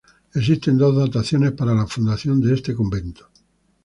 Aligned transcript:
Existen 0.33 0.79
dos 0.79 0.97
dataciones 0.97 1.51
para 1.51 1.75
la 1.75 1.85
fundación 1.85 2.41
de 2.41 2.55
este 2.55 2.73
convento. 2.73 3.29